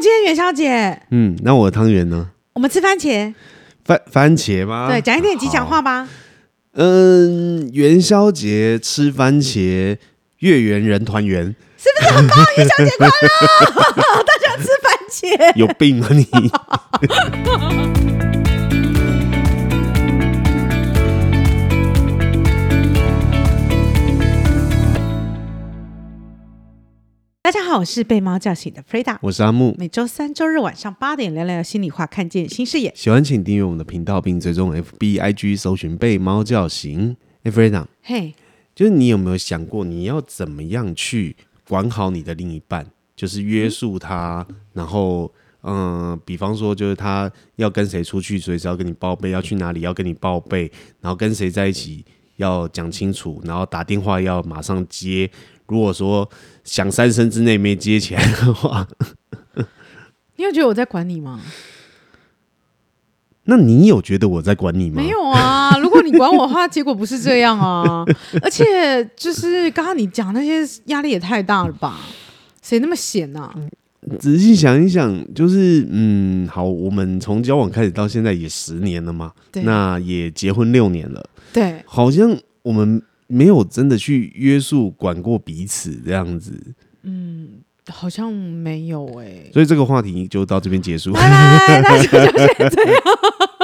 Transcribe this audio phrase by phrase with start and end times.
[0.00, 1.02] 今天元宵节。
[1.10, 2.30] 嗯，那我的汤圆呢？
[2.54, 3.34] 我们吃番茄。
[3.84, 4.88] 番番茄吗？
[4.88, 6.08] 对，讲一点吉祥话吧。
[6.74, 9.96] 嗯，元宵节吃番茄，
[10.38, 12.38] 月圆人团圆，是不是很棒？
[12.56, 13.12] 元宵节快乐！
[14.22, 16.26] 大家吃番茄，有病啊你？
[27.48, 29.74] 大家好，我是被猫叫醒的 Freda，我是阿木。
[29.78, 32.92] 每周三、周日晚上八点聊聊心里话，看见新视野。
[32.94, 37.16] 喜欢请订阅我们的频道，并追踪 FB、IG，搜寻被猫叫醒。
[37.44, 38.34] 哎，Freda，嘿，
[38.74, 41.34] 就是你有没有想过，你要怎么样去
[41.66, 42.84] 管好你的另一半？
[43.16, 50.70] 就是约束他，嗯、然后，嗯、呃，比方说，就是他要跟谁出去，随时要跟你报备；要去哪里，要跟你报备；
[51.00, 52.04] 然后跟谁在一起，
[52.36, 55.30] 要讲清楚；然后打电话要马上接。
[55.68, 56.28] 如果说
[56.64, 58.88] 想三声之内没接起来的话，
[60.36, 61.40] 你有觉得我在管你吗？
[63.44, 64.96] 那你有觉得我在管你吗？
[65.02, 65.78] 没有啊！
[65.78, 68.04] 如果你管我的话，结果不是这样啊！
[68.42, 71.98] 而且就是刚刚你讲那些压力也太大了吧？
[72.62, 73.54] 谁那么闲啊？
[74.18, 79.32] 仔细想一想，就是嗯，好，我们从交往开始到现在也十年了嘛，
[79.64, 83.02] 那也结婚六年了，对，好像我们。
[83.28, 91.12] 没有真的去约束管过彼此这样子，嗯，好像没有哎、欸，所以这个话题就到这边结束。
[91.12, 93.02] 拜拜，那就就先这样。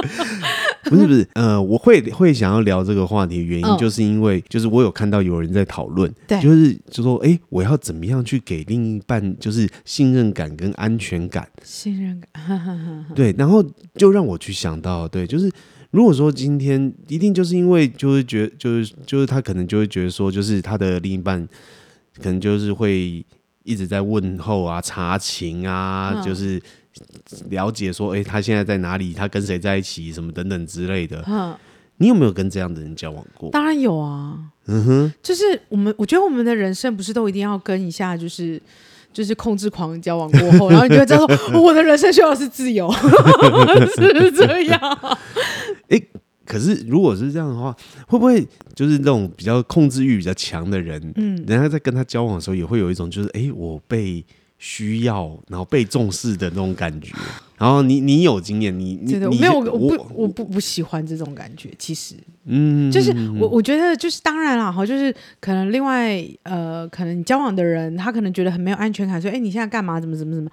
[0.85, 11.49] 不是不是，呃，我会会想要聊这个话题的原因，就是因为就是我有看到有人在讨论，对，就是就说，哎，我要怎么样去给另一半就是信任感跟安全感？
[11.63, 15.51] 信任感， 对，然后就让我去想到，对，就是。
[15.95, 21.49] 如果说今天一定就是因为就是觉就是就是他可能就会觉得说就是他的另一半
[22.17, 23.25] 可能就是会
[23.63, 26.61] 一直在问候啊查情啊，就是
[27.49, 31.25] 了解说哎他现在在哪里，他跟谁在一起什么等等之类的。
[31.99, 33.51] 你有没有跟这样的人交往过？
[33.53, 34.37] 当然有啊。
[34.67, 38.61] 嗯哼，就是我们我觉得我们的人生不是都一定要跟一下就是。
[39.15, 41.29] 就是控制狂交往过后，然后你就会知道说，
[41.63, 42.93] 我的人生需要的是自由，
[43.97, 45.19] 是这样。
[45.89, 46.03] 哎，
[46.45, 47.75] 可是如果是这样的话，
[48.07, 54.23] 会不会就是那种比较控制欲比较强的人，嗯，人家在跟他交往的时候，也会有一种就是，哎，我被。
[54.59, 57.13] 需要，然后被重视的那种感觉。
[57.57, 59.59] 然后你你有经验，你你没有？
[59.61, 61.71] 我不我，我不不喜欢这种感觉。
[61.79, 62.15] 其实，
[62.47, 70.01] 嗯，就是我我觉得就是当然了哈，就是可能另外呃，可能你交往的人他可能觉得很没有安全感，说哎你现在干嘛？
[70.01, 70.51] 怎么怎么怎么？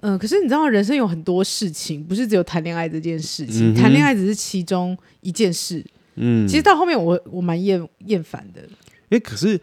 [0.00, 5.84] 嗯、呃，可是你知道人生有很多事情，不是只有谈恋爱这件事情，嗯、谈恋爱只是其中一件事。
[6.16, 8.62] 嗯，其实到后面我我蛮厌厌烦的。
[9.10, 9.60] 哎，可是。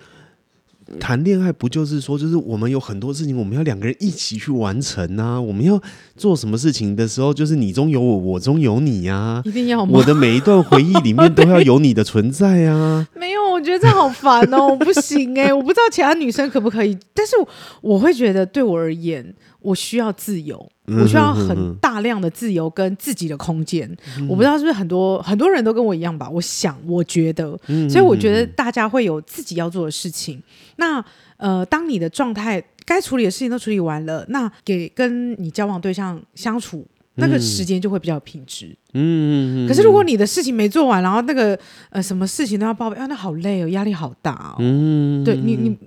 [1.00, 5.40] 谈恋爱不就是说，就是我们有很多事情，我们要两个人一起去完成啊。
[5.40, 5.82] 我们要
[6.16, 9.42] 做什么事情的时候，就是你中有我，我中有你啊。
[9.46, 9.92] 一定要吗？
[9.94, 13.08] 我的每一段回忆里面都要有你的存在啊。
[13.16, 17.36] 没有，我觉得这好烦哦，我不行哎，我不知道其他女生可不可以，但是
[17.82, 20.70] 我会觉得对我而言，我需要自由。
[20.88, 23.88] 我需要很大量的自由跟自己的空间，
[24.28, 26.28] 我不知道是不是很多很多人都跟我一样吧？
[26.28, 27.56] 我想，我觉得，
[27.88, 30.42] 所以我觉得大家会有自己要做的事情。
[30.78, 31.04] 那
[31.38, 36.84] 呃，当你的状态该处理的事情都处理完了，那给跟你交往对象相处
[37.18, 38.76] 那个时间就会比较有品质。
[38.94, 41.56] 嗯，可是如果你的事情没做完，然后那个
[41.92, 44.56] 呃什么事情都要报备，啊，那好累哦，压力好大哦。
[44.58, 45.78] 嗯，对你你。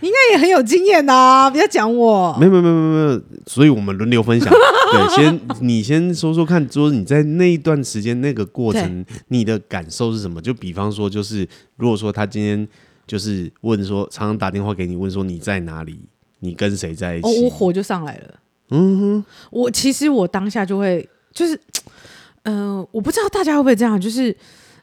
[0.00, 2.36] 你应该也很有经验呐，不要讲我。
[2.38, 4.52] 没有没有没有没有，所以我们轮流分享。
[4.92, 10.40] 对，先你先说说看，说你在那一段时间那个过程，你的感受是什么？
[10.40, 12.68] 就比方说，就是如果说他今天
[13.06, 15.98] 就是问说，常常打电话给你问说你在哪里，
[16.40, 18.34] 你跟谁在一起，哦，我火就上来了。
[18.70, 21.54] 嗯哼，我其实我当下就会就是，
[22.42, 24.30] 嗯、呃，我不知道大家会不会这样，就是，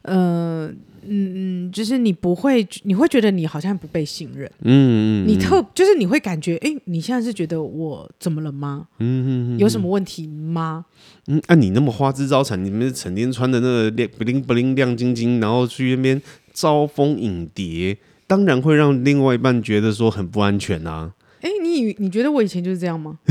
[0.03, 0.73] 嗯、呃。
[1.07, 4.49] 嗯嗯，就是你不会，你会觉得你好像不被信任。
[4.61, 8.87] 嗯嗯，你特就是你会感觉，哎，你现在是觉得我怎么了吗？
[8.99, 10.85] 嗯嗯，有什么问题吗？
[11.27, 16.21] 嗯，按、啊、你那么花枝招展，你们成天穿的那个亮不灵不灵亮晶晶，然后去那边
[16.53, 17.97] 招蜂引蝶，
[18.27, 21.13] 当然会让另外一半觉得说很不安全啊。
[21.41, 23.19] 哎，你你觉得我以前就是这样吗？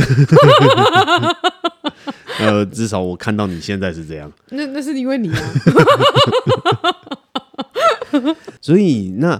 [2.40, 4.30] 呃，至少我看到你现在是这样。
[4.50, 5.38] 那那是因为你啊。
[8.62, 9.38] 所以，那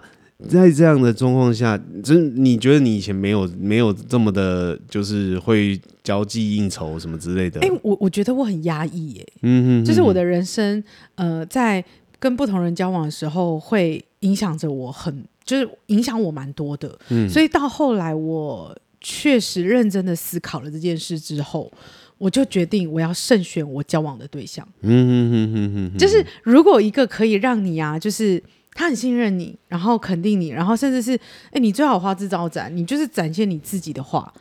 [0.48, 7.60] 在这样的状况下，真你觉得你以前没有没有这么的，就是会交际应酬什么之类的？
[7.60, 10.82] 哎、欸，我我觉得我很压抑耶，嗯哼，哼，就是我的人生，
[11.14, 11.84] 呃，在
[12.18, 21.70] 跟不同人交往的时候，会影响着我很，就是影响我蛮多的，嗯，所以到后来我确实认真的思考了这件事之后，
[22.18, 24.66] 我就决定我要慎选我交往的对象。
[24.80, 28.42] 嗯嗯嗯嗯，就是如果一个可以让你啊，就是
[28.74, 31.18] 他很信任你，然后肯定你，然后甚至是
[31.50, 34.32] 哎，你最好花枝招展，你就是展现你自己的话，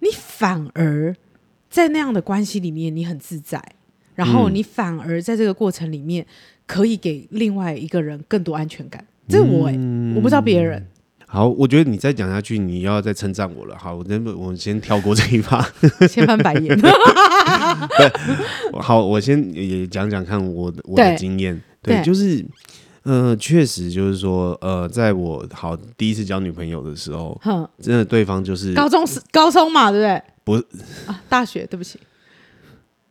[0.00, 1.14] 你反而
[1.70, 3.62] 在那样的关系里面你很自在，
[4.14, 6.26] 然后你反而在这个过程里面
[6.66, 9.04] 可以给另外一个人更多安全感。
[9.28, 9.70] 这是我
[10.14, 10.86] 我不知道别人。
[11.30, 13.76] 好，我觉得你再讲下去，你要再称赞我了。
[13.78, 15.60] 好，我真我先跳过这一趴，
[16.08, 16.74] 先翻白眼。
[18.80, 21.60] 好，我先也讲讲看我的我的经验。
[21.82, 22.42] 对，对就是，
[23.02, 30.22] 呃，确实就是说，呃，在我好第一次交女朋友的时候，哼，真的对方就是高中是高中嘛，对不对？
[30.44, 30.66] 不是
[31.06, 31.98] 啊，大学，对不起。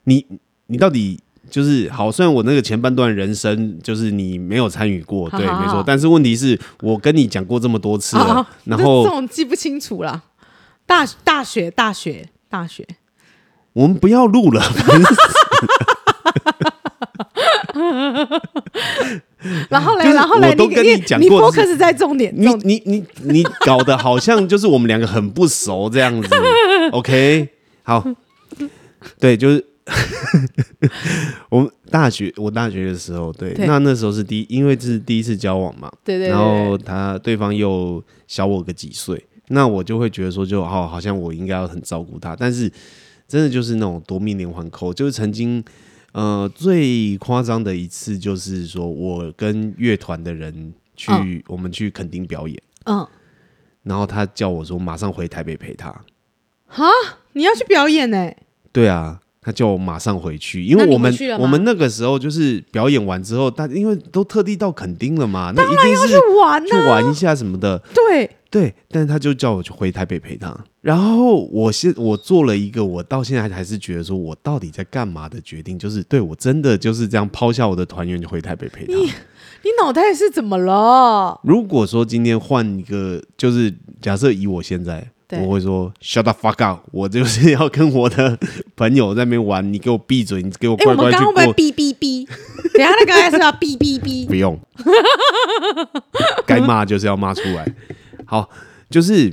[0.04, 0.26] 你
[0.68, 1.20] 你到底？
[1.50, 5.82] 就是好，虽然我那个前半段人生就是你没有参与过，对，好好好没错。
[5.88, 10.26] 但是问题是我跟你讲过这么多次了，然后这种记不清楚了。
[10.86, 12.86] 大大学大学大学，
[13.72, 14.62] 我们不要录了。
[19.70, 26.30] 然后嘞，然后嘞，我都跟你讲过，你 focus 在重点，你你你你搞得好像就是我们两个很不熟这样子。
[26.92, 27.50] OK，
[27.84, 28.06] 好，
[29.20, 29.66] 对，就是。
[31.48, 42.70] 我们大学，我大学的时候，对，对那那时候是第一，因为这是第一次交往嘛，对对，对，然后他对方又小我个几岁，那我就会觉得说就，就好，好像我应该要很照顾他，但是
[43.30, 45.64] 真的就是那种夺命连环扣，就是曾经，
[46.18, 53.08] 呃，最夸张的一次就是说我跟乐团的人去，嗯、我们去垦丁表演，嗯，
[53.84, 55.92] 然后他叫我说马上回台北陪他，
[56.66, 56.86] 哈，
[57.34, 58.18] 你要去表演呢？
[58.18, 58.38] 欸？
[58.72, 59.20] 对啊。
[59.40, 61.10] 他叫我马上回去，因为我们
[61.40, 67.82] 我们那个时候就是表演完之后，他因为都特地到垦丁了嘛，那一定是去玩，去玩一下什么的。
[67.96, 70.54] 对对，但是他就叫我去回台北陪他。
[70.88, 78.94] 然后我现我做了一个我到现在还是觉得说我到底在干嘛的决定，就是对我真的就是这样抛下我的团员就回台北陪他。
[78.94, 81.38] 你你脑袋是怎么了？
[81.44, 85.06] 如果说今天换一个，就是假设以我现在。
[85.30, 88.40] 对我会说 shut the fuck up，我就是要跟我的
[88.78, 91.20] 朋友在那边玩，你给我闭嘴，你给我乖乖去过。
[91.20, 92.26] 欸、我们刚刚会不会哔哔哔？
[92.74, 94.26] 等下那个还是要哔哔哔？
[94.26, 94.58] 不用，
[96.48, 97.70] 该骂就是要骂出来。
[98.24, 98.50] 好，
[98.90, 99.30] 就是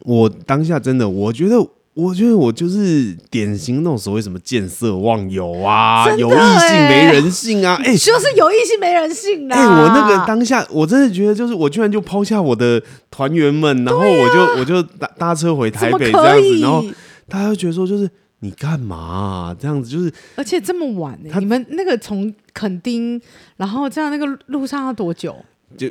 [0.00, 1.66] 我当下真的，我觉得。
[1.92, 9.56] 我觉得我就是典型那种所谓什么见色忘友啊，有异性没人性啊，哎、欸，就是有异性没人性啊。
[9.56, 16.84] 哎、欸，我那个当下我真的觉得，就是我居然就抛下我的团员们，然后我就、啊、我就搭搭车回台北这样子，然后
[17.28, 18.08] 大家就觉得说，就是
[18.38, 19.90] 你干嘛、啊、这样子？
[19.90, 23.20] 就是而且这么晚、欸，你们那个从垦丁，
[23.56, 25.34] 然后这样那个路上要多久？
[25.76, 25.88] 就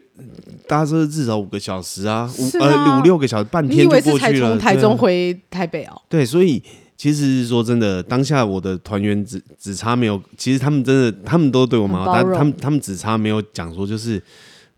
[0.68, 4.50] 搭车至少五个小时啊，五呃五六个小时，半天就过去了。
[4.50, 6.02] 从台中回台北哦？
[6.08, 6.62] 对，所以
[6.98, 14.22] 其实说真的，当下我的团员只只差没有，其实他们真的他们都对我蛮好，但他们他们只差没有讲说就是。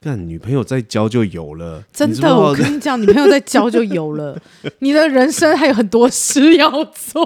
[0.04, 4.36] 干女朋友再交就有了，真的，我跟你 讲，女朋友再交就有了。
[4.80, 7.24] 你的人生还有很多事要做。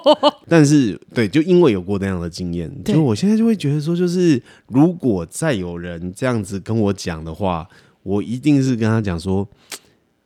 [0.50, 7.66] 但是，对，就因为有过那样的经验，对就我现在就会觉得说，就是如果再有人这样子跟我讲的话，
[8.04, 9.48] 我一定是跟他讲说，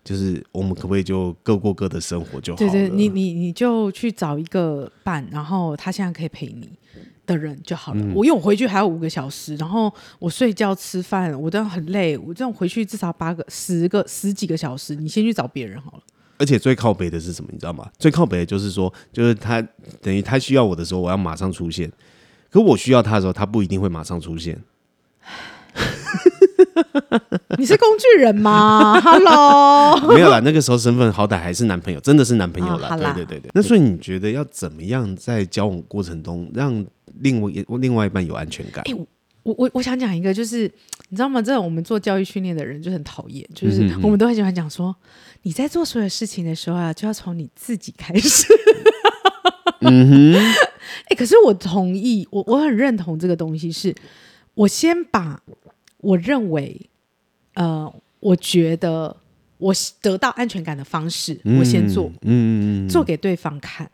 [0.09, 2.71] 就是我们可不可以就各过各的生活就好了？
[2.71, 6.69] 对对，你你你就去找一个伴，然后他现在可以陪你。
[7.29, 8.01] 的人就好了。
[8.01, 12.17] 嗯、我因为我回去还有五个小时，然后我睡觉吃饭，我都很累。
[12.17, 14.95] 我这样回去至少八个、十个、十几个小时。
[14.95, 15.99] 你先去找别人好了。
[16.39, 17.49] 而且最靠北的是什么？
[17.53, 17.87] 你知道吗？
[17.99, 19.61] 最靠北的就是说，就是他
[20.01, 21.91] 等于他需要我的时候，我要马上出现。
[22.49, 24.59] 可我需要他的时候，他不一定会马上出现。
[27.57, 28.99] 你是工具人吗？
[29.01, 32.89] Hello， 没有啦，那个时候身份好歹还是男朋友，真的是男朋友啦。
[32.91, 33.51] 哦、对对对对。
[33.53, 36.85] 那所以你觉得要怎么样在交往过程中让
[37.21, 38.83] 另外另外一半有安全感？
[38.85, 38.93] 欸、
[39.43, 40.71] 我我我想讲一个，就是
[41.09, 41.41] 你知道吗？
[41.41, 44.95] 这种我们做教育训练的人就很讨厌，就是我们都很喜欢讲说，
[45.43, 48.47] 你在做所有事情的时候啊，就要从你自己开始。
[49.81, 53.95] 嗯哼，哎、欸，可是我同意，我我很认同这个东西是，是
[54.53, 55.41] 我先把
[56.01, 56.89] 我认为，
[57.53, 59.15] 呃，我觉得
[59.57, 63.89] 我得到安全感的方式，嗯、我先做，嗯，做给对方看。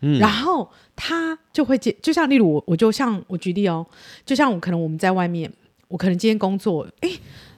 [0.00, 3.86] 嗯、然后他就会接，就像例如我，我就像我举例哦，
[4.24, 5.50] 就像我可能我们在外面，
[5.88, 7.10] 我可能今天工作，哎，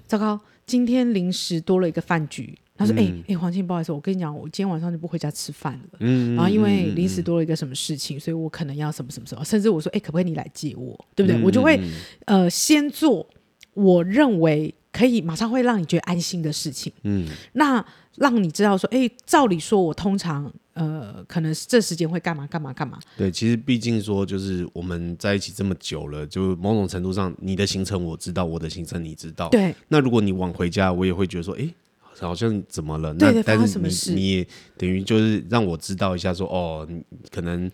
[0.06, 2.56] 糟糕，今天临时多了一个饭局。
[2.76, 5.98] 他说：“哎哎、嗯，黄庆，不好意思，我跟你讲，我今天晚上就不回家吃饭了。
[5.98, 11.36] 嗯，然后因为临时多了一个什么事情，嗯、所以我可能要什么什么什么，甚至我说，哎，可不可以你来接我，对不对？
[11.36, 11.76] 嗯、我就会
[12.26, 13.28] 呃先做
[13.78, 16.92] 我认为可以马上会让你觉得安心的事情。
[17.04, 17.84] 嗯，那
[18.16, 22.98] 让你知道说，哎，照理说，我通常呃，可能这时间会干嘛干嘛干嘛。
[23.16, 29.48] 对，其实毕竟说，就是我们在一起这么久了，就某种程度上，你的行程我知道，我的行程你知道。
[29.50, 29.74] 对。
[29.88, 31.68] 那如果你晚回家，我也会觉得说，哎。
[32.20, 33.14] 好像怎么了？
[33.14, 36.88] 对对，那但是你什么事你也等于就是让我知道一下说，说哦，
[37.30, 37.70] 可能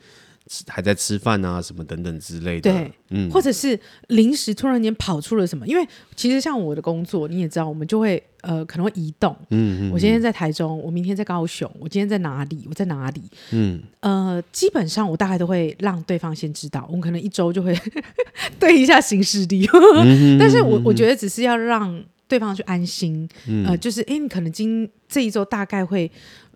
[0.69, 2.71] 还在吃饭啊，什么等等之类的。
[2.71, 5.67] 对，嗯，或者是临时突然间跑出了什么？
[5.67, 9.35] 因为其实像我的工作，你也知道，我们就会呃可能会移动。
[9.51, 9.91] 嗯嗯。
[9.91, 12.67] 我今天在台中，我明天在高雄，我今天在哪里？
[12.69, 13.23] 我在哪里？
[13.53, 13.83] 嗯。
[14.01, 17.75] 呃，基本上我大概都会让对方先知道，我们可能一周就会
[18.61, 19.67] 对一下行事历。
[20.05, 22.05] 嗯、但是我我觉得只是要让。
[22.27, 26.11] 对方去安心，嗯、呃，就是，哎，你可能今这一周大概会，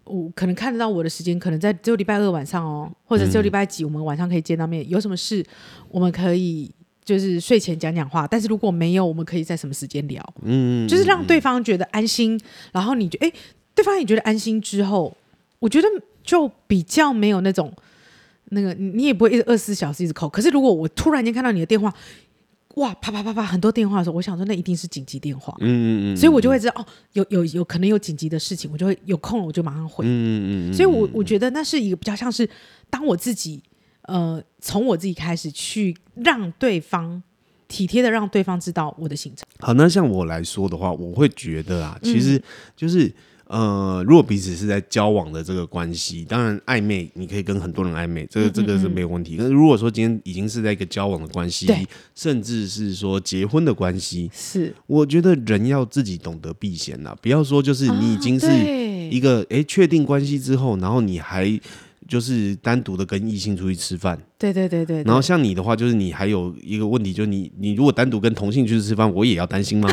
[0.09, 4.83] 我可能看得到我的时间，可能在只有礼拜二晚上哦，或者只有礼拜几，我们晚上可以见到面。
[4.83, 5.45] 嗯、有什么事，
[5.89, 6.71] 我们可以
[7.05, 8.27] 就是睡前讲讲话。
[8.27, 10.35] 但是如果没有，我们可以在什么时间聊？
[10.43, 12.41] 嗯，就是让对方觉得安心，嗯、
[12.73, 13.33] 然后你觉得，哎，
[13.75, 15.17] 对方也觉得安心之后，
[15.59, 15.89] 我觉得
[16.23, 17.73] 就比较没有那种
[18.47, 20.31] 那个，你也不会一直二十四小时一直 call。
[20.31, 21.95] 可是如果我突然间看到你的电话。
[22.79, 32.49] 哇，啪啪啪啪，很多电话的时候，我想说那一定是紧急电话，嗯嗯嗯，所以我就会知道哦，有有有可能有紧急的事情，我就会有空了，我就马上回，嗯嗯嗯，所以我我觉得那是一个比较像是
[32.91, 33.63] 当我自己
[34.03, 37.23] 呃从我自己开始去让对方
[37.67, 39.47] 体贴的让对方知道我的行程。
[39.61, 42.43] 好，那像我来说的话，我会觉得啊，其实
[42.77, 43.13] 就是。
[43.49, 49.37] 嗯呃，如果彼此是在交往的这个关系，当然暧昧，你可以跟很多人暧昧，这个这个是没有问题。
[49.39, 51.67] 但是如果说今天已经是在一个交往的关系，
[52.15, 58.47] 甚至是说结婚的关系，是我觉得人要自己懂得避嫌了，不要说就是你已经是
[59.11, 61.61] 一个哎确定关系之后，然后你还。
[62.09, 65.03] 就是单独的跟异性出去吃饭，对对对对。
[65.05, 69.91] 然后像你的话，就是你还有一个问题，就是你你如果单独跟同性去吃饭，我也要担心吗？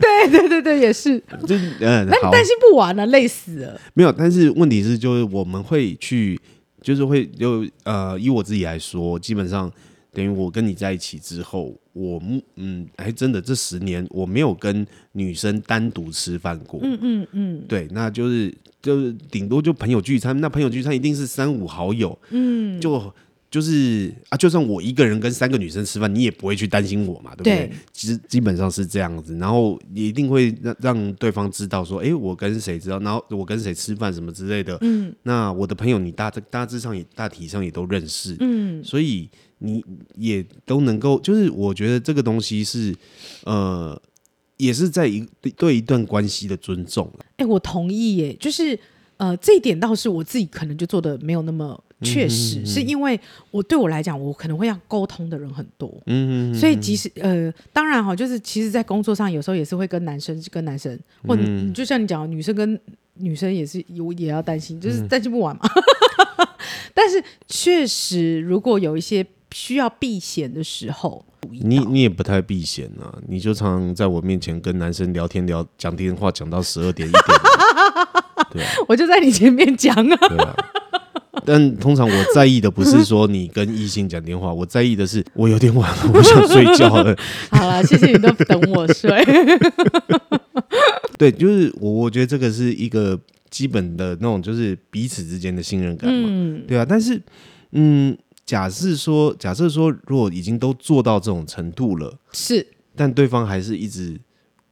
[0.00, 1.16] 对对对对，也是。
[1.46, 3.80] 就嗯，那你担心不完了，累死了。
[3.94, 6.40] 没有，但是问题是，就是我们会去，
[6.82, 9.70] 就是会就呃，以我自己来说，基本上
[10.12, 12.22] 等于我跟你在一起之后，我
[12.56, 16.78] 嗯，还真的这十年我没有跟女生单独吃饭过。
[16.82, 18.54] 嗯嗯嗯，对，那就是。
[18.84, 23.14] 就是顶多就朋友聚餐，那朋友聚餐一定是三五好友，嗯，就
[23.50, 27.54] 就是啊，就算我一个人跟三个女生吃饭，你也不会去担心我嘛，对不对？
[27.68, 39.30] 对，其实基本上是这样子，然后也一定会让让对方知道说，哎、欸，我跟谁知道，然后我跟谁吃饭什么之类的，嗯，那我的朋友你大大致上也大体上也都认识，嗯，所以
[39.64, 39.84] 你
[40.16, 42.94] 也都能够，就是我觉得这个东西是
[43.44, 44.00] 呃。
[44.56, 47.10] 也是在一对一段关系的尊重。
[47.18, 48.78] 哎、欸，我同意耶，就是
[49.16, 53.18] 呃，这一点倒是我自己可能就做的没有那么确实，嗯、哼哼是因为
[53.50, 62.80] 我对我来讲，我可能会要沟通的人很多，嗯哼哼，所以即使呃，当然哈，就是其实，在工作上有时候也是会跟男生跟男生，或你就像你讲，女生跟
[63.14, 65.62] 女生也是有也要担心，就是担心不完嘛。
[66.38, 66.48] 嗯、
[66.94, 71.24] 但是确实，如果有一些需要避嫌的时候。
[71.62, 77.22] 你你也不太避嫌啊，你就常常在我面前跟男生聊天聊讲电话讲到十二点一点，
[78.50, 80.56] 对啊，我就在你前面讲啊，对啊。
[81.44, 87.14] 但通常我在意的不是说你跟异性讲电话，我在意的是我有点晚了，我想睡觉了。
[87.52, 89.10] 好了，谢谢你都等我睡。
[91.18, 93.20] 对，就是我我觉得这个是一个
[93.50, 96.86] 基本的那种，就是彼此之间的信任感嘛，嗯、对啊。
[96.88, 97.20] 但是，
[97.72, 98.16] 嗯。
[98.46, 104.20] 假设说，假设说，如果已经都做到这种程度了，是，但对方还是一直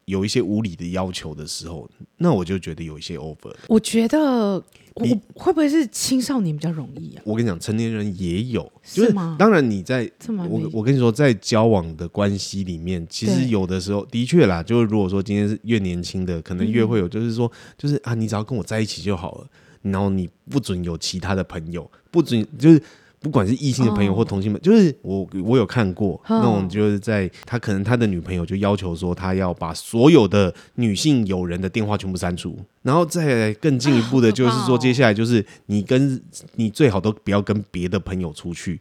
[0.05, 1.89] 有一些无理的要求的时候，
[2.19, 3.55] 那我就觉得有一些 over。
[3.69, 4.63] 我觉得
[4.95, 7.23] 我会不会是青少年比较容易啊？
[7.25, 9.37] 我跟你讲，成年人也有，就是吗？
[9.39, 19.47] 当然你在我我跟你说，在交往的关系里面，其实有的时候的确啦，就是如果说今天是越年轻的，可能越会有，就是说，就是啊，你只要跟我在一起就好了，
[19.81, 22.83] 然后你不准有其他的朋友，不准就是。
[23.23, 24.77] 不管是异性的朋友或同性朋友，oh.
[24.77, 36.21] 就是我我有看过那种，就是在他可能他的女朋友就要求说，他要把所有的女性友人的电话全部删除，然后再更进一步的，就是说接下来就是你跟
[36.57, 38.81] 你最好都不要跟别的朋友出去，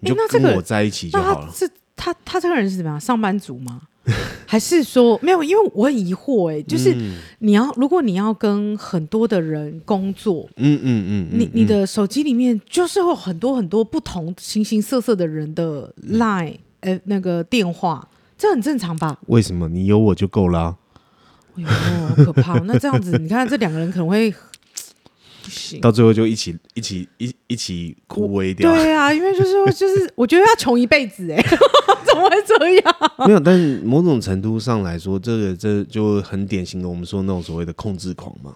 [0.00, 1.50] 你就跟我在一起就好了。
[1.52, 3.00] 是他他这个人是怎么样？
[3.00, 3.82] 上班族吗？
[4.46, 5.42] 还是说没有？
[5.42, 6.94] 因为我很疑惑哎、欸，就是
[7.38, 16.56] 你要如果你要跟很多的人工作，嗯嗯嗯，你你的手机里面就是有很多很多不同形形色色的人的 line
[17.04, 19.16] 那个电话，这很正常吧？
[19.28, 19.68] 为什么？
[19.68, 20.76] 你有我就够了、啊。
[21.54, 22.58] 哎呦，好可怕！
[22.60, 24.34] 那这样子，你看这两个人可能会
[25.42, 28.72] 不行，到最后就一起一起一一起枯萎掉。
[28.72, 31.42] 对啊，因为就是 就是，我觉得要穷一辈子哎，
[32.06, 32.94] 怎么会这样？
[33.26, 38.52] 没有，但是某种程度上来说，这个这就很典型的我们说那种所谓的控制狂嘛。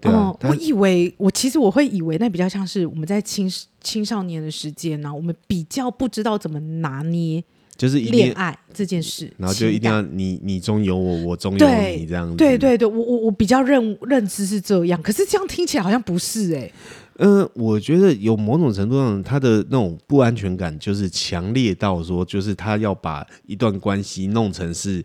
[0.00, 7.42] 对啊，哦，我以为我其实我会以为那比较像是我们在青青少年的时间呢，我们比较不知道怎么拿捏。
[7.78, 11.66] 就是恋爱这件事，然后就一定要你你中有我，我中有
[11.96, 12.36] 你这样子。
[12.36, 16.72] 对对对，我我我比较认认知是这样，可是这样听起来好像不是哎、欸。
[17.20, 25.04] 嗯、呃，我觉得有某种程度上，他的那种不安全感就是强烈到说，就是他要把一段关系弄成是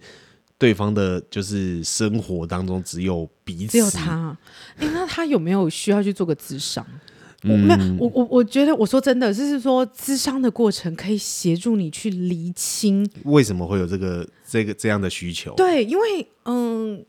[0.58, 4.36] 对方的，就是生活当中只有彼此，只有他。
[4.78, 6.84] 哎、欸，那他有没有需要去做个智商？
[7.44, 15.54] 我没有，我我我觉得，我说真的，就是说，咨商的过程可以协助你去厘清为什么会有这个这个这样的需求。
[15.56, 17.04] 对，因为嗯，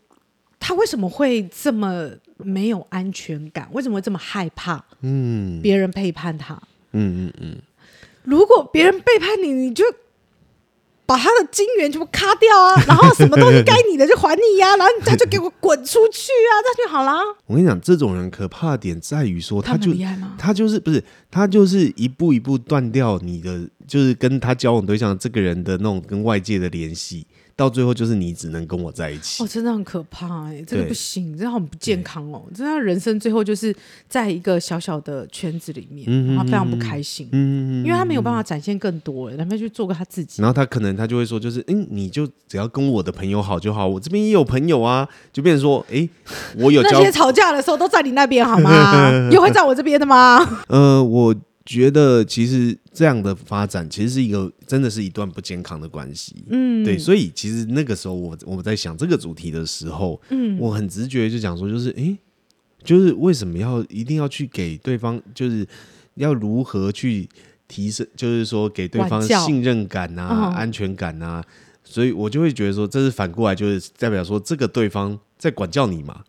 [0.59, 3.69] 他为什么会这么没有安全感？
[3.71, 4.83] 为什么会这么害怕？
[5.01, 6.53] 嗯，别人背叛他。
[6.91, 7.55] 嗯嗯嗯。
[8.23, 9.83] 如果别人背叛你，你就。
[11.05, 17.19] 把他的金元全部卡掉啊，然后什么东西该你的就还你呀、啊，然后他就给我滚出去啊，这样就好啦。
[17.45, 27.25] 我跟你讲，这种人可怕的点在于说，他就他，他就是不是他就是一步一步断掉你的，就是跟他交往对象这个人的那种跟外界的联系。
[27.57, 33.73] 到最后就是你只能跟我在一起哦，真的很可怕哎、欸，这个不行，真的很不健康哦，这样人生最后就是
[34.09, 46.09] 在一个小小的圈子里面，嗯、然后非常不开心，嗯，因为他没有办法展现更多，他们去做个他自己，然后他可能他就会说，就是嗯，你就只要跟我的朋友好就好，我这边也有朋友啊，就变成说，哎，
[46.59, 49.09] 我有那些吵架的时候都在你那边好吗？
[49.31, 50.45] 又会在我这边的吗？
[50.67, 51.33] 呃，我。
[51.65, 62.15] 觉得其实这样的发展其实是一个真的是一段不健康的关系，嗯，对，所以其实那个时候我我在想这个主题的时候，嗯，我很直觉就讲说，就是诶，
[62.83, 65.67] 就是为什么要一定要去给对方，就是
[66.13, 67.27] 要如何去
[67.67, 71.43] 提升，就是说给对方信任感啊、安全感啊，
[71.83, 76.23] 所以我就会觉得说，这是反过来就是代表说这个对方在管教你嘛？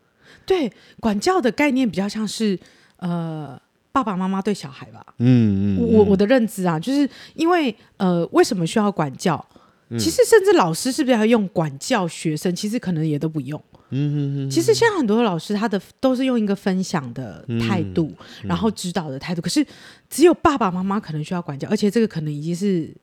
[0.46, 2.58] 对，管教的概念比较像是
[2.96, 3.60] 呃。
[3.96, 9.42] 爸爸妈妈对小孩吧，嗯嗯，我我的认知啊，就是因为呃，为什么需要管教？
[9.88, 12.54] 嗯、其实甚至老师是不是要用管教学生？
[12.54, 13.58] 其实可能也都不用。
[13.88, 19.40] 嗯嗯，其实现在很多的老师，他的都是用一个分享的态度，嗯、然后指导的态度。
[19.40, 19.66] 可是
[20.10, 22.94] 只有爸爸妈妈可能需要管教，而且这个可能已经是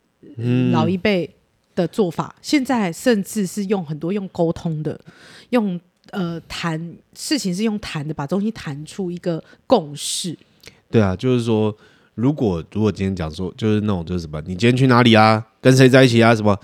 [0.71, 1.27] 老一辈
[1.73, 2.35] 的做法。
[2.37, 4.99] 嗯、现在甚至是用很多用沟通的，
[5.49, 5.79] 用
[6.11, 10.37] 呃谈事情是用谈的，把东西谈出一个共识。
[10.93, 11.75] 对啊，就是说，
[12.13, 15.43] 如果如果今天讲说，就是那种就是什么，你今天去哪里啊？
[15.59, 16.35] 跟谁在一起啊？
[16.35, 16.55] 什么？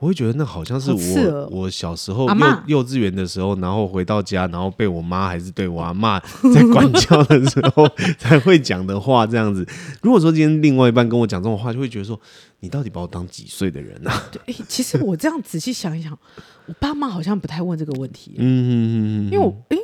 [0.00, 2.34] 我会觉得那好像是我我小时候幼
[2.66, 6.20] 幼稚园的时候，然后回到家，然后被我妈还是对我阿嬷
[6.52, 9.64] 在管教的时候 才会讲的话，这样子。
[10.02, 12.20] 如果说今天另外一半跟我讲这种话，就会觉得说，
[12.58, 14.22] 你到底把我当几岁的人啊？
[14.32, 16.18] 对，其实我这样仔细想一想，
[16.66, 18.34] 我爸妈好像不太问这个问题。
[18.38, 19.78] 嗯嗯嗯嗯，因为我诶。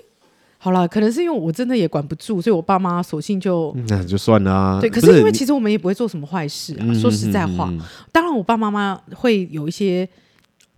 [0.65, 4.81] 好了，可能是因为我真的也管不住，所以我爸妈索性就那就算了啊。
[4.81, 6.95] 对，可是因为其实我们也不会做什么坏事啊。
[6.95, 7.69] 说实在话，
[8.13, 10.09] 当然我爸妈妈会有一些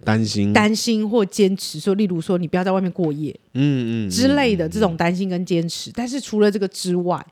[0.03, 5.91] 担心、担心或坚持，说例如说你不要在外面过夜，嗯嗯之类的这种担心跟坚持。
[5.93, 7.23] 但是除了这个之外，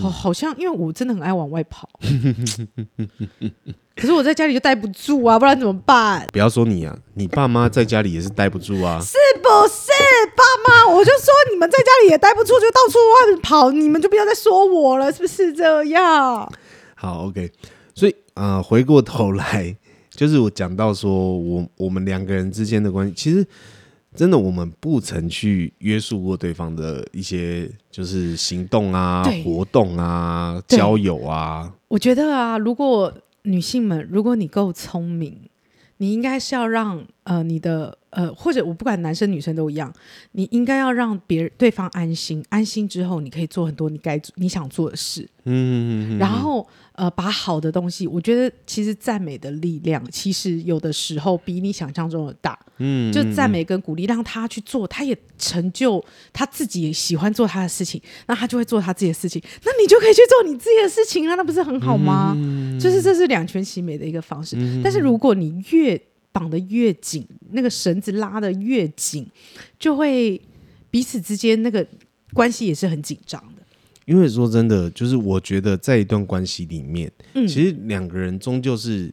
[0.00, 1.86] 好，好像因为我真的很爱往外跑。
[3.94, 6.26] 可是我在家里就待不住啊，不然怎么办？
[6.32, 9.18] 不要说你啊，你爸妈在家里也是待不住啊，是
[9.60, 9.90] 不是？
[10.34, 16.50] 爸妈，我就说你们在家里也待不住，就到处外面跑，你们就不要再说我了，是不是这样？
[16.94, 17.50] 好，OK。
[17.94, 19.76] 所以啊、呃，回过头来，
[20.10, 23.46] 就是我讲到说我我们两个人之间的关系，其实
[24.14, 31.70] 真的我们不曾去约束过对方的一些就是行动啊、对活动啊、交友啊。
[31.88, 33.12] 我觉得啊，如果
[33.42, 35.36] 女性们，如果你够聪明，
[35.98, 39.92] 你应该是要让呃你的呃或者我不管男生女生都一样，
[40.32, 45.22] 你应该要让别人对方安心，安心之后你可以做很多你该你想做的事。
[45.44, 45.50] 嗯
[46.12, 46.66] 嗯嗯，然后。
[46.94, 52.56] 呃，把好的东西，我觉得其实赞美的力量，其实有的时候比你想象中的大。
[52.76, 56.04] 嗯，就赞美跟鼓励，让他去做，他也成就
[56.34, 62.34] 他自己喜欢做他的事情，那他就会做他自己的事情，那你就可以去做你自己的事情啊，那不是很好吗？
[62.36, 64.56] 嗯，就是这是两全其美的一个方式。
[64.58, 66.00] 嗯，但是如果你越
[66.32, 69.26] 绑得越紧，那个绳子拉得越紧，
[69.78, 70.40] 就会
[70.90, 71.86] 彼此之间那个
[72.32, 73.62] 关系也是很紧张的。
[74.04, 79.12] 因为说真的，就是我觉得在一段关系里面，嗯、其实两个人终究是，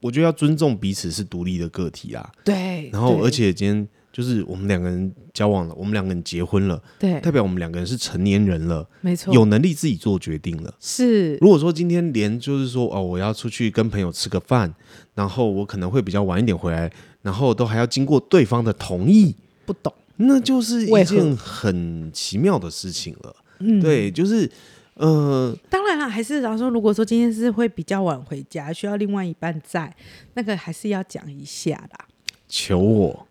[0.00, 2.32] 我觉得要尊重彼此是独立的个体啊。
[2.44, 2.88] 对。
[2.92, 10.74] 然后，而且今天就是我们两个人交往了，我们两个人结婚了，对，代表我们两个人是成年人了，没错，有能力自己做决定了。
[10.78, 14.72] 是，如果说今天连就是说哦，我要出去跟朋友吃个饭，
[15.14, 23.34] 然后我可能会比较晚一点回来，然后都还要经过对方的同意，不懂，那就是一件很奇妙的事情了。
[23.60, 24.50] 嗯，对，就是
[24.96, 29.96] 呃，当然了，还是然后说，如果说今天是会比较晚回家，需要另外一半在，
[30.34, 32.06] 那个还是要讲一下啦。
[32.54, 33.26] 求我，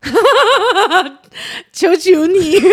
[1.72, 2.58] 求求你！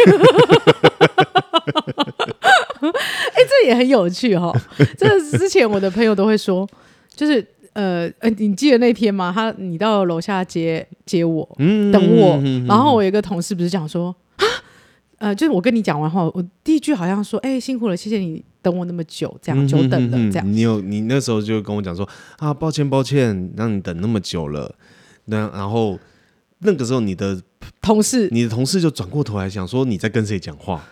[2.80, 4.56] 哎、欸，这也很有趣哈、哦。
[4.96, 6.66] 这之前我的朋友都会说，
[7.14, 9.30] 就是呃呃，你记得那天吗？
[9.34, 14.44] 他你到楼下接接我，嗯、等我、嗯嗯嗯，然后我有一个同事不是讲说啊，
[15.18, 20.50] 呃，就是我跟你讲完话，我第一句好像说，哎、欸，辛苦了，谢谢你等我那么久，这样久等了，这样。
[20.50, 22.08] 你有你那时候就跟我讲说
[22.38, 24.74] 啊，抱歉抱歉，让你等那么久了，
[25.26, 25.98] 那然后。
[26.60, 27.40] 那个时候，你的
[27.80, 30.82] 同事，你的同事就转过头来想说你在跟谁讲话？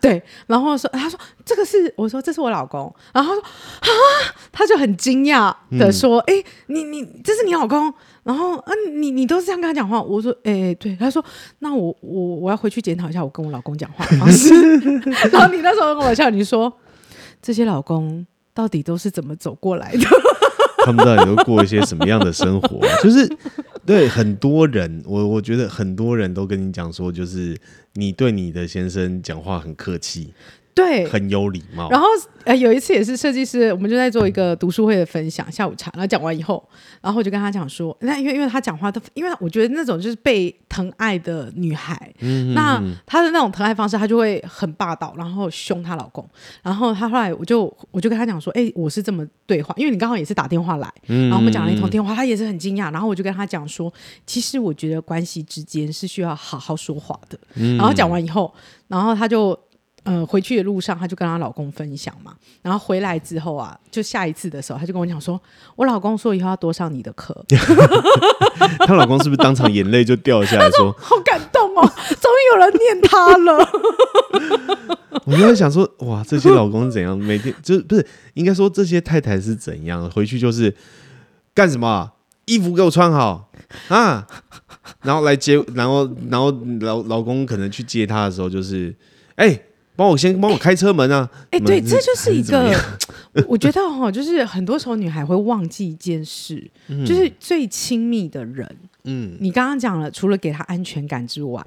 [0.00, 3.98] 对，然后说他说这个是我说这是我老公，然后他说啊，
[4.52, 6.34] 他就很惊讶的说，哎、
[6.68, 7.92] 嗯，你你这是你老公？
[8.22, 10.00] 然后啊，你你都是这样跟他讲话？
[10.00, 11.24] 我说，哎，对，他说
[11.58, 14.54] 那我我我要回去检讨一下我跟我老公讲话的 方式。
[15.32, 16.72] 然后你那时候跟我笑，你说
[17.42, 20.06] 这些老公到底都是怎么走过来的？
[20.84, 22.86] 他们到底都过一些什么样的生活？
[23.02, 23.28] 就是。
[23.88, 27.58] 对很多人，我我觉得很多人都跟你讲说，就是
[27.94, 30.34] 你对你的先生讲话很客气。
[30.78, 31.90] 对，很有礼貌。
[31.90, 32.06] 然后
[32.44, 35.90] 呃，有一次也是设计师，我们就在做一个读书会的分享，下午茶。
[35.94, 36.66] 然后讲完以后，
[37.02, 46.24] 然后我就跟他讲说，那因为因为他讲话他，因为我觉得那种就是被疼爱的女孩，嗯，那她的那种疼爱方式，她就会很霸道，然后凶她老公。
[46.62, 52.92] 然后她后来我就我就跟她讲说，哎，我是这么对话，因为你刚好也是打电话来，然后我们讲了一通电话，她也是很惊讶。
[52.92, 53.92] 然后我就跟她讲说，
[54.24, 57.38] 其实我觉得关系之间是需要好好说话的。
[57.76, 58.54] 然后讲完以后，
[58.86, 59.58] 然后她就。
[60.08, 62.34] 嗯、呃，回去的路上，她就跟她老公分享嘛。
[62.62, 65.40] 然后回来之后啊，就下一次的时候，她就跟我讲说
[65.76, 67.44] ：“我老公说以后要多上你的课。
[68.86, 71.82] ”她老公是不是当场眼泪就掉下来说，说： “好感动哦，
[72.20, 73.68] 终于有人念他了。
[75.26, 77.16] ”我就在想说，哇，这些老公是怎样？
[77.16, 80.10] 每天就是不是应该说这些太太是怎样？
[80.10, 80.74] 回去就是
[81.54, 82.12] 干什么？
[82.46, 83.50] 衣服给我穿好
[83.88, 84.26] 啊，
[85.02, 88.94] 然后来接，然后然后老老公可能去接她的时候，就是
[89.34, 89.48] 哎。
[89.48, 89.64] 欸
[89.98, 91.28] 帮我先帮我开车门啊！
[91.50, 92.72] 哎、对，这就是一个，
[93.48, 98.76] 我觉得哈，就是很多时候女孩会忘记一件事，嗯、就是最亲密的人。
[99.02, 101.60] 嗯，你刚刚讲了，除了给她安全感之外，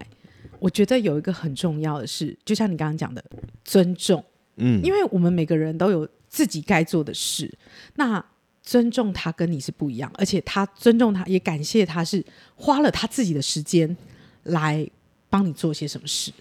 [0.60, 3.22] 我觉得有一个很重要的事，就像你刚刚讲的
[3.66, 4.24] 尊重。
[4.56, 7.54] 嗯，因为我们每个人都有自己该做的事，
[7.96, 8.24] 那
[8.64, 12.24] 尊重他跟你是不一样，而且他尊重他，也感谢他是
[12.56, 13.98] 花了他自己的时间
[14.44, 14.90] 来
[15.30, 16.32] 帮你做些什么事。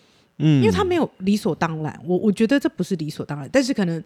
[0.40, 4.02] 嗯，因为他没有理所当然，我我觉得这不是理所当然，但是可能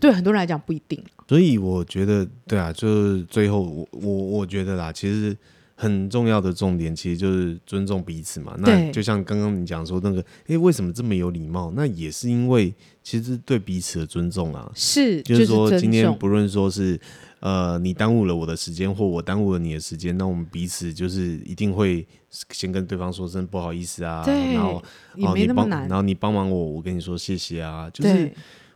[0.00, 1.02] 对很多人来讲不一定。
[1.28, 5.36] 所以我觉得，对啊，就是最后我我我觉得啦，其实
[5.74, 8.54] 很重要的重点其实就是尊重彼此嘛。
[8.58, 11.72] 那就像刚刚你讲说那个，哎，为什么这么有礼貌？
[11.74, 14.70] 那也是因为其实对彼此的尊重啊。
[14.74, 17.00] 是，就是说今天不论说是。
[17.42, 22.06] 呃，你耽误了我的时间，或我耽误了你的时间，那我们彼此就是一定会
[22.52, 24.80] 先跟对方说声不好意思啊，然后
[25.16, 28.32] 哦你帮，然后你帮忙我，我跟你说谢谢啊，就是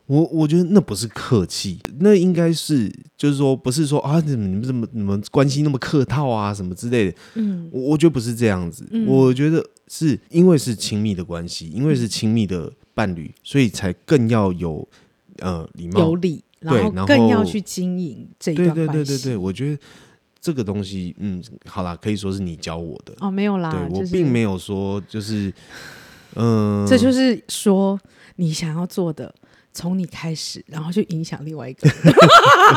[0.07, 14.89] 我我觉得那不是客气，那应该是就是说不是说啊你们怎么你们关系那么客套啊什么之类的，嗯，我我觉得不是这样子，嗯、我觉得是因为是亲密的关系，因为是亲密的伴侣，所以才更要有
[15.39, 16.01] 呃礼貌。
[16.01, 16.43] 有礼。
[16.75, 18.87] 然后更要去经营这一段关系。
[18.87, 19.79] 对对对对对，我觉得
[20.41, 23.15] 这个东西，嗯，好啦，可以说是你教我的。
[23.21, 25.53] 哦，没有啦，对、就是、我并没有说就是，
[26.35, 27.99] 嗯、呃，这就是说
[28.37, 29.35] 你想要做的，
[29.73, 32.15] 从你开始，然后去影响另外一个人，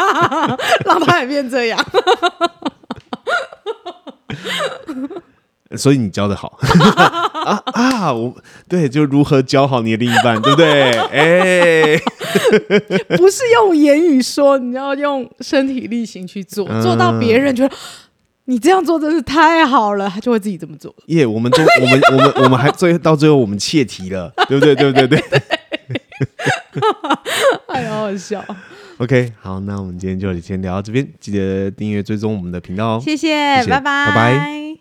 [0.86, 1.84] 让他也变这样。
[5.78, 6.58] 所以你教的好
[7.46, 8.12] 啊啊！
[8.14, 8.36] 我
[8.68, 10.92] 对，就如何教好你的另一半，对不对？
[11.10, 11.22] 哎、
[11.84, 11.98] 欸，
[13.18, 17.76] 不是用言语说，你要用身体力行去做，嗯、做到别人觉得
[18.46, 20.94] 你这样做真是太好了，他就会自己这么做。
[21.08, 24.76] 耶、yeah,，我们都我们我们我们还最到最后我们切题了，对不对？
[24.76, 25.08] 对不对？
[25.08, 25.20] 对，
[26.74, 26.82] 对，
[27.68, 28.44] 哎呀，好好笑。
[28.98, 33.02] OK，好，那我们今天就先聊到这边，记得订阅追踪我们的频道哦。
[33.02, 34.70] 谢谢，谢谢拜拜，拜拜。